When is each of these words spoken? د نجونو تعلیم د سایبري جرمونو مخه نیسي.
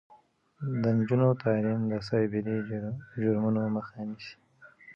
د 0.81 0.83
نجونو 0.97 1.27
تعلیم 1.43 1.81
د 1.91 1.93
سایبري 2.07 2.57
جرمونو 3.21 3.61
مخه 3.75 3.99
نیسي. 4.09 4.35